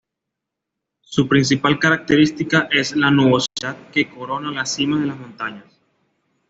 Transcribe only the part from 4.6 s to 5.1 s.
cimas de